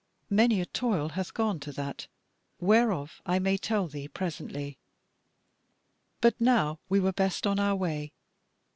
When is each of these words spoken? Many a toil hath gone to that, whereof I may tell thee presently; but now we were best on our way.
Many 0.31 0.59
a 0.61 0.65
toil 0.65 1.09
hath 1.09 1.31
gone 1.31 1.59
to 1.59 1.71
that, 1.73 2.07
whereof 2.59 3.21
I 3.23 3.37
may 3.37 3.55
tell 3.55 3.85
thee 3.87 4.07
presently; 4.07 4.79
but 6.21 6.41
now 6.41 6.79
we 6.89 6.99
were 6.99 7.13
best 7.13 7.45
on 7.45 7.59
our 7.59 7.75
way. 7.75 8.11